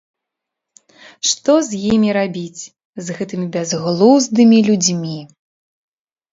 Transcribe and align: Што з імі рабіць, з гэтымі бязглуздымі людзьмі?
Што 1.31 1.57
з 1.67 1.83
імі 1.91 2.09
рабіць, 2.19 2.63
з 3.03 3.19
гэтымі 3.21 3.47
бязглуздымі 3.59 4.57
людзьмі? 4.73 5.19